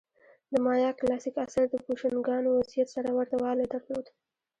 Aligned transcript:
د 0.51 0.53
مایا 0.65 0.91
کلاسیک 0.99 1.35
عصر 1.45 1.63
د 1.69 1.75
بوشونګانو 1.85 2.49
وضعیت 2.57 2.87
سره 2.95 3.09
ورته 3.17 3.35
والی 3.43 3.65
درلود 3.73 4.05